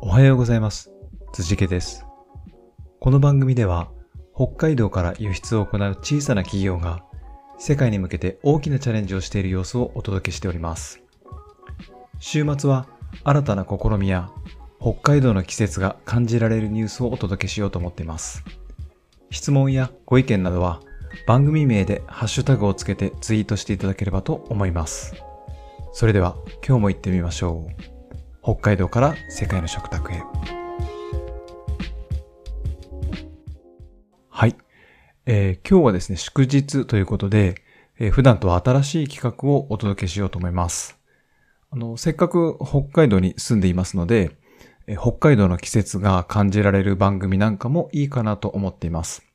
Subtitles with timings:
[0.00, 0.90] おはようございます。
[1.32, 2.06] 辻家です。
[3.00, 3.90] この番組では、
[4.34, 7.04] 北海道から輸出を行う小さな企業が、
[7.58, 11.02] 世界に向けて大きなチャレンジをしている様子をお届けしております。
[12.18, 12.86] 週末は、
[13.24, 14.30] 新たな試みや、
[14.80, 18.44] 北海道の季節が感じられるニュースをお届けしようと思っています。
[19.30, 20.80] 質問やご意見などは、
[21.26, 25.14] 番組名でハッシュタグをつけてツイートしていただければと思います。
[25.92, 26.36] それでは
[26.66, 27.95] 今日も行ってみましょう。
[28.46, 30.22] 北海道から世界の食卓へ。
[34.28, 34.54] はい。
[35.26, 37.56] えー今日はですね、祝日ということで、
[37.98, 40.96] えー普段とは新しい企画をお届けしようと思います。
[41.72, 44.36] あの、せっかく北海道に住んでいますので、
[44.86, 49.25] えー北海道の季節が感じられる番組なんかもいいかなと思っています。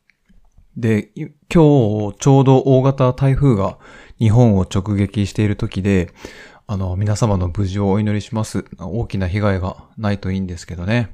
[0.78, 3.78] で、今日ちょうど大型台風が
[4.20, 6.14] 日本を直撃している時で、
[6.68, 8.66] あの、皆様の無事をお祈りします。
[8.80, 11.14] 大きな被害がないといいんですけどね。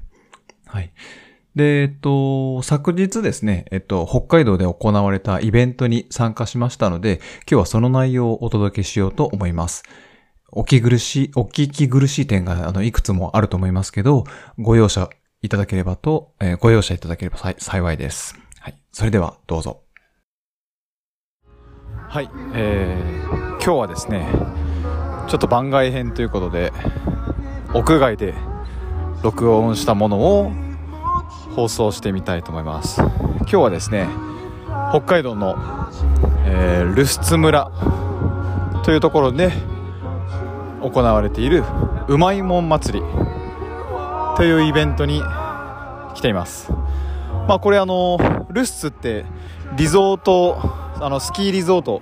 [0.65, 0.91] はい。
[1.55, 9.84] で、えっと、昨日ですね、えっと、北海道で行われたイベントに参加しましたので、今日はその内容をお届けしようと思います。
[10.51, 14.26] お聞き苦しい、お聞き苦しい点が、あの、いくつもあると思いますけど、
[14.60, 15.10] ご容赦
[15.41, 18.46] いただければと、えーご容赦いただければ幸いです。
[18.68, 18.77] はい。
[18.91, 19.79] それでは、どうぞ。
[22.10, 24.27] はい、えー、今日はですね、
[25.29, 26.73] ちょっと番外編ということで、
[27.73, 28.34] 屋外で
[29.23, 30.51] 録音したものを
[31.55, 32.99] 放送してみたいと思います。
[32.99, 34.10] 今日はですね、
[34.90, 35.55] 北海道の、
[36.45, 37.71] えー、留守津村
[38.84, 39.54] というところで
[40.82, 41.63] 行われている
[42.10, 43.05] うまいもん祭り
[44.35, 45.21] というイベントに
[46.15, 46.70] 来ています。
[47.48, 48.18] まあこれあの
[48.58, 49.24] ルスツって
[49.77, 50.58] リゾート
[51.00, 52.02] あのスキーリゾート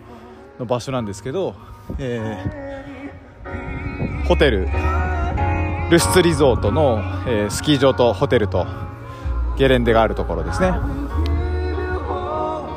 [0.58, 1.54] の場所なんですけど、
[2.00, 4.68] えーホテル。
[5.92, 8.66] ルスツリゾートの、えースキー場とホテルと
[9.58, 10.72] ゲレンデがあるところですね。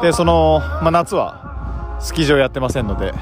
[0.03, 3.15] でその、まあ、夏はスキー場やってませんので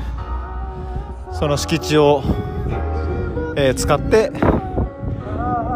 [1.32, 2.22] その敷地を、
[3.56, 4.32] えー使って、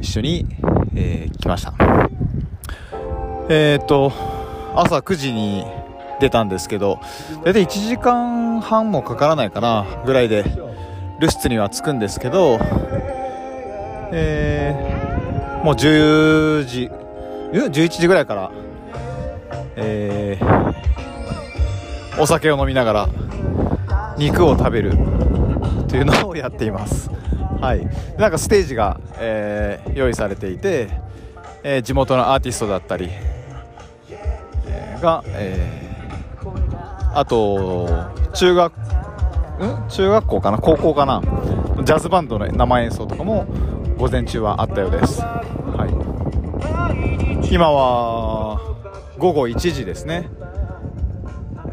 [0.00, 0.46] 一緒に、
[0.94, 1.74] えー来ました。
[3.48, 4.12] えーっと
[4.74, 5.64] 朝9時に
[6.20, 7.00] 出たんですけど
[7.44, 10.44] 大体1時間半もかからないかなぐらいで
[11.20, 12.58] 留守には着くんですけど、
[14.12, 16.90] えーもう10時
[17.52, 18.50] 11時ぐらいから、
[19.76, 20.76] えー
[22.18, 23.08] お酒を飲みながら
[24.16, 24.92] 肉を食べる。
[25.88, 27.10] というのをやっています。
[27.60, 27.86] はい、
[28.18, 30.88] なんかステージが、えー用意されていて、
[31.62, 33.08] えー地元のアーティストだったり、
[34.10, 35.86] えーが、えー
[37.14, 37.88] あと
[38.34, 39.88] 中学ん？
[39.88, 40.58] 中学校かな？
[40.58, 41.22] 高校かな？
[41.82, 43.46] ジャズバンドの生演奏とかも
[43.96, 45.22] 午前中はあったようです。
[45.22, 45.86] は
[47.42, 48.60] い、今は
[49.18, 50.28] 午後1時ですね。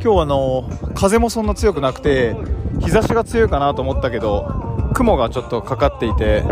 [0.03, 2.35] 今日あの風もそんな強くなくて
[2.81, 6.43] 日差しが強いかなと思ったけど雲がちょっとかかっていて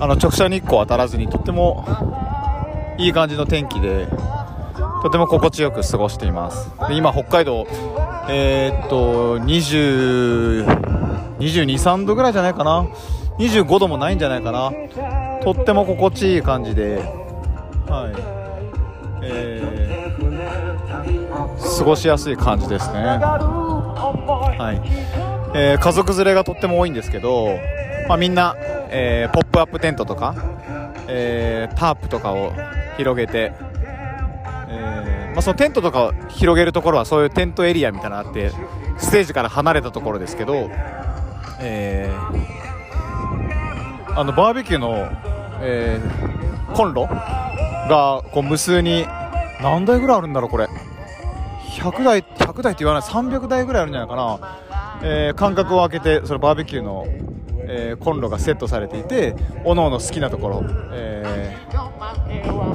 [0.00, 1.84] あの直射日光当たらずにとっても
[2.98, 4.06] いい感じの天気で
[5.02, 6.70] とても心地よく過ごしています。
[6.88, 7.66] で今北海道
[8.28, 12.86] えーっと2223度ぐらいじゃないかな
[13.38, 14.70] ？25度もないんじゃないかな？
[15.42, 16.98] とっても心地いい感じで
[17.88, 18.12] はい。
[19.24, 19.81] えー
[21.58, 23.00] 過ごしやすい感じですね。
[24.58, 24.80] はい
[25.54, 27.58] えー家族連れがとっても多いんですけど、
[28.08, 28.56] まあ、みんな、
[28.90, 30.34] えーポップアップテントとか、
[31.08, 32.52] えータープとかを
[32.96, 33.52] 広げて、
[34.68, 38.50] えまあ、そのテントとかを広げるところはそういうテントエリアみたいなのあって
[38.98, 40.70] ステージから離れたところですけど、
[41.60, 42.10] え
[44.14, 45.08] あのバーベキューの、
[45.60, 46.00] え
[46.74, 49.06] コンロがこう無数に
[49.60, 50.68] 何台ぐらいあるんだろうこれ
[51.80, 54.58] 100台100台って言わない300台ぐらいあるんじゃないかな、
[55.02, 57.06] えー間隔を空けてそのバーベキューの、
[57.64, 59.34] えーコンロがセットされていて
[59.64, 61.72] おのおの好きなところ、えー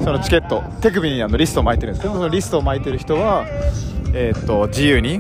[0.04, 3.46] そのチケット手首にあのリストを巻いてるんですけどそのリストを巻いてる人は、
[4.14, 5.20] えーっと自由に、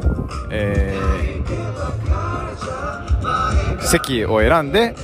[0.51, 1.27] えー
[3.87, 4.95] 席を選んで、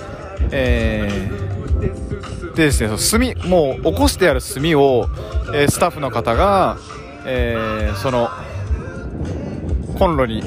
[0.52, 5.08] えー、でですねその炭もう起こしてある炭を、
[5.54, 6.78] えー、スタッフの方が、
[7.25, 8.30] えー、その
[9.98, 10.44] コンロに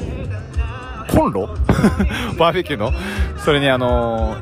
[1.09, 1.47] コンロ？
[2.37, 2.91] バーベキューの？
[3.37, 4.35] それにあの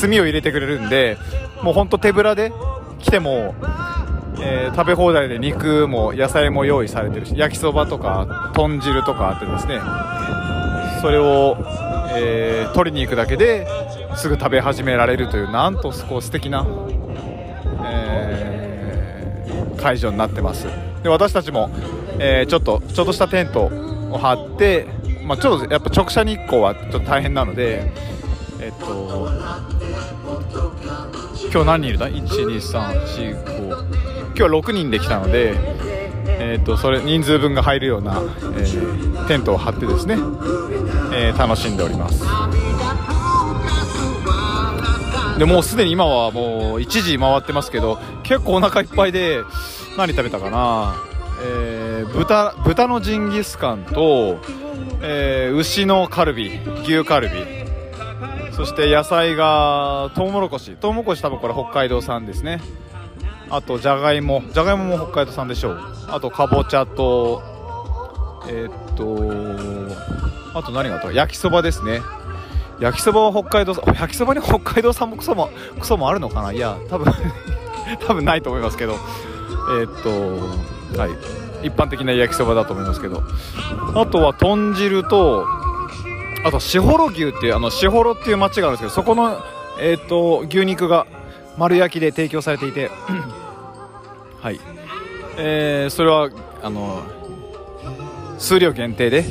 [0.00, 1.18] 炭を入れてくれるんで
[1.62, 2.52] もうほんと手ぶらで
[2.98, 3.54] 来ても、
[4.40, 9.80] えー、食べ放題で肉も野菜も用意されてるし焼きそばとか豚汁とかあってですね。
[11.02, 11.58] それを、
[12.16, 13.66] えー、取りに行くだけで
[14.16, 16.66] すぐ食べ始められるというなんとこう素敵な、
[17.84, 20.66] えー、会場になってます。
[21.02, 21.70] で私たちも、
[22.18, 23.70] え、ちょっとちょっとしたテント
[24.16, 24.86] を張って、
[25.24, 27.92] まあ、ちょっとやっぱ直射日光はちょっと大変なので
[28.60, 29.30] えっと
[31.52, 33.56] 今日何人いるだ？12345
[34.28, 35.54] 今日は6人で来たので
[36.38, 40.16] えーと、それ人数分が入るような、えー、テントを張ってですね、
[41.14, 42.24] えー、楽しんでおります。
[45.38, 49.42] でもうすでに今はもう1時回ってますけど結構お腹いっぱいで
[49.96, 50.96] 何食べたかな、
[51.42, 54.38] えー、豚豚のジンギスカンと、
[55.02, 56.50] えー、牛のカルビ
[56.82, 57.34] 牛カルビ。
[58.52, 60.72] そして野菜がトウモロコシ。
[60.76, 62.60] トウモロコシ多分これ北海道産ですね。
[63.50, 65.80] あとじゃがいもじゃがいもも北海道産でしょう。
[66.08, 67.42] あとかぼちゃと
[68.48, 71.12] えー、っとあと何があった？
[71.12, 72.00] 焼きそばですね。
[72.80, 76.52] 焼きそばは北海道焼きそばに北海道産もクソもクソもあるのかな？
[76.52, 77.12] いや多分
[78.06, 78.94] 多分ないと思いますけど。
[79.68, 81.10] えー、っとはい。
[81.66, 83.22] 一般的な焼きそばだと思いますけど。
[83.94, 85.46] あとは豚汁と
[86.44, 89.36] あと士幌牛っていうあの士幌っていう町があるんですけどそこの
[89.78, 91.06] えー、と牛肉が
[91.58, 92.90] 丸焼きで提供されていて
[94.40, 94.60] はい、
[95.36, 96.30] えー、それは
[96.62, 97.02] あの
[98.38, 99.24] 数量限定で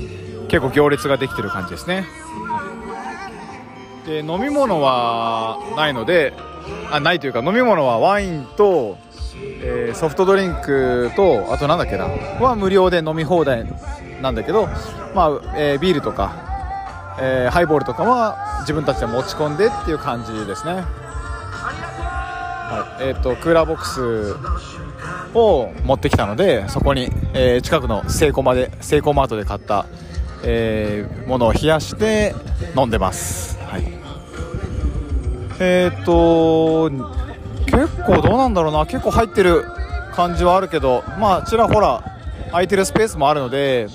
[0.47, 2.05] 結構行列ができてる感じですね。
[4.05, 6.33] で飲み物はないので
[6.91, 8.97] あないというか飲み物はワインと、
[9.61, 13.65] えー、ソフトドリンクとあとなんだっけなは無料で飲み放題
[14.21, 14.67] なんだけど、
[15.13, 20.73] まあえー、ビールとか、えー、ハイボールとかは自分たちで持ち込んでっていう感じですね。
[20.73, 20.81] は
[22.99, 23.03] い。
[23.03, 24.35] えーと、クーラーボックス
[25.35, 29.85] を持ってきたのでそこに、えー、近くのセイコマでセイコーマートで買った、
[30.43, 32.33] えー、ものを冷やして
[32.75, 33.54] 飲んでます、
[35.59, 36.89] はい、えっ、と
[37.65, 38.85] 結構どうなんだろうな。
[38.85, 39.65] 結構入ってる
[40.13, 41.03] 感じはあるけど。
[41.19, 42.03] まあちらほら
[42.51, 43.87] 空いてるスペースもあるので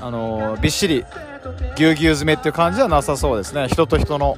[0.00, 1.04] あのびっしり
[1.76, 3.68] ぎゅうぎゅう詰めっていう感じはなさそうですね。
[3.68, 4.36] 人と人の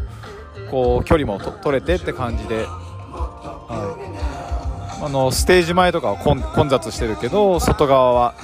[0.71, 2.67] こう距離も取れてって感じで。
[3.71, 3.97] は
[5.01, 8.35] い、あのステージ前とかは混雑してるけど外側は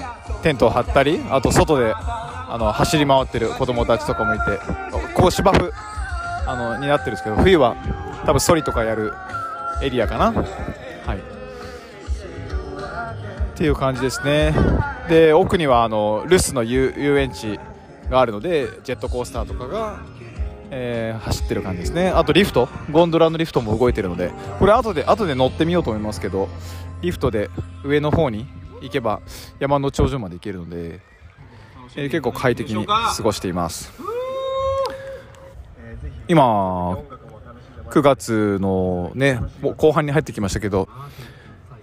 [0.42, 4.44] テントを張ったりあと外であの走り回ってる子供たちとかもいて
[5.14, 5.72] こう芝生
[6.46, 7.76] あのになってるんですけど冬は
[8.24, 9.12] 多分ソリとかやる
[9.82, 10.32] エリアかな。
[10.32, 11.18] はい。
[11.18, 11.20] っ
[13.54, 14.54] ていう感じですね。
[15.08, 17.58] で奥にはあの留守の遊園地
[18.10, 20.00] があるのでジェットコースターとかが
[20.68, 22.08] えー、走ってる感じですね。
[22.08, 22.68] あとリフト。
[22.90, 24.32] ゴンドラのリフトも動いてるので。
[24.58, 26.48] これ後で後で乗ってみようと思いますけど
[27.02, 27.50] リフトで
[27.84, 28.46] 上の方に
[28.82, 29.20] 行けば
[29.58, 31.00] 山の頂上まで行けるので、
[31.94, 33.92] えー、結構快適に過ごしています
[36.28, 36.98] 今
[37.90, 40.88] 9月のねもう後半に入ってきましたけど、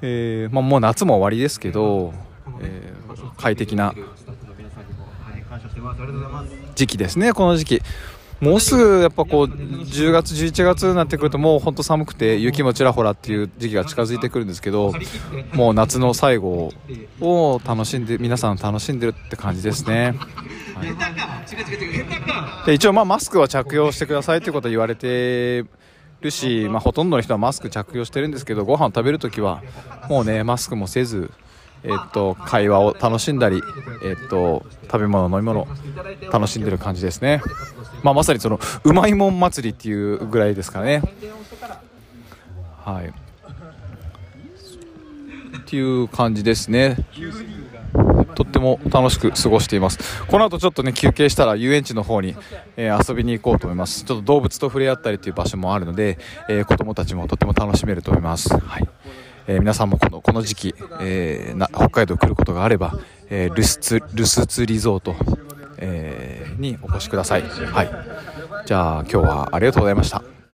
[0.02, 2.14] えーまあ、もう夏も終わりですけど、
[2.62, 3.94] えー、快適な
[6.76, 7.82] 時期ですねこの時期。
[8.44, 14.94] もうすぐやっぱこう10月、11月になってくるともう本当寒くて雪もちらほらっていう時期が近づいてくるんですけど
[15.54, 16.72] もう夏の最後
[17.22, 20.16] を楽しんで皆さん楽しんでるって感じですね。
[20.76, 20.86] は
[22.64, 25.64] い、で一応まあマスクは着用してくださいということは言われて
[26.20, 29.62] るし、まあ、ほとんどの人はマスク着用してるんですけどご飯を食べるときは
[30.10, 31.32] もうねマスクもせず
[31.84, 33.62] えっと、会話を楽しんだり、
[34.04, 35.68] えっと、食べ物、飲み物
[36.32, 37.42] 楽しんでる感じですね。
[38.04, 41.02] まあ、まさにそのうまいもん祭りっていうぐらいですかね。
[42.84, 43.14] はい。
[45.58, 46.98] っていう感じですね。
[48.36, 50.26] とっても楽しく過ごしています。
[50.26, 52.36] この後ちょっとね、休憩したら遊園地の方に、
[52.78, 54.04] えー、遊びに行こうと思います。
[54.04, 56.18] ちょっと動物と触れ合ったりっていう場所もあるので、
[56.50, 58.58] えー、子供たちもとても楽しめると思います。
[58.58, 58.90] はい。
[59.48, 62.94] えー、皆さんもこのこの時期、えー、な北海道来ることがあれば、
[63.30, 65.16] えー、ルスツルスツリゾート、
[65.78, 67.42] えー、にお越しください。
[67.42, 67.90] はい。
[68.66, 70.33] じゃあ今日はありがとうございました。